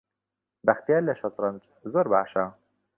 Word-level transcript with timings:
بەختیار 0.67 1.01
لە 1.07 1.13
شەترەنج 1.19 1.61
زۆر 1.93 2.05
باشە. 2.13 2.45